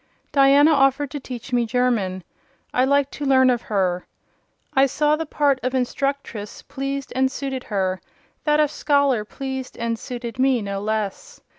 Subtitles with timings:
[0.31, 2.23] Diana offered to teach me German.
[2.73, 4.07] I liked to learn of her:
[4.73, 8.01] I saw the part of instructress pleased and suited her;
[8.43, 11.39] that of scholar pleased and suited me no less.